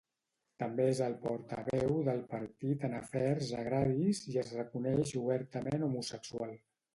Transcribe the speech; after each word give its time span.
També 0.61 0.85
és 0.93 1.01
el 1.07 1.11
portaveu 1.25 1.99
del 2.07 2.23
partit 2.31 2.85
en 2.87 2.95
afers 3.01 3.51
agraris 3.59 4.23
i 4.33 4.41
es 4.45 4.51
reconeix 4.57 5.13
obertament 5.21 5.87
homosexual. 5.91 6.59